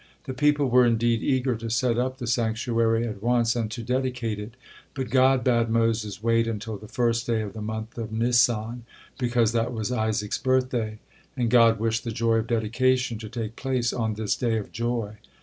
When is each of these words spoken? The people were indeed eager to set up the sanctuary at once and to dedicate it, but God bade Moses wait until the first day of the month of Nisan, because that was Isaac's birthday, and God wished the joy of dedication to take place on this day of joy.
The 0.23 0.33
people 0.33 0.67
were 0.67 0.83
indeed 0.83 1.21
eager 1.21 1.55
to 1.55 1.69
set 1.69 1.99
up 1.99 2.17
the 2.17 2.25
sanctuary 2.25 3.05
at 3.05 3.21
once 3.21 3.55
and 3.55 3.69
to 3.69 3.83
dedicate 3.83 4.39
it, 4.39 4.55
but 4.95 5.11
God 5.11 5.43
bade 5.43 5.69
Moses 5.69 6.23
wait 6.23 6.47
until 6.47 6.75
the 6.75 6.87
first 6.87 7.27
day 7.27 7.43
of 7.43 7.53
the 7.53 7.61
month 7.61 7.99
of 7.99 8.11
Nisan, 8.11 8.83
because 9.19 9.51
that 9.51 9.71
was 9.71 9.91
Isaac's 9.91 10.39
birthday, 10.39 10.97
and 11.37 11.51
God 11.51 11.77
wished 11.79 12.03
the 12.03 12.09
joy 12.11 12.37
of 12.37 12.47
dedication 12.47 13.19
to 13.19 13.29
take 13.29 13.55
place 13.55 13.93
on 13.93 14.15
this 14.15 14.35
day 14.35 14.57
of 14.57 14.71
joy. 14.71 15.17